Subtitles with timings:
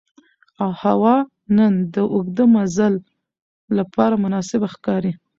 [0.81, 1.15] هوا
[1.57, 2.93] نن د اوږده مزل
[3.77, 5.11] لپاره مناسبه ښکاري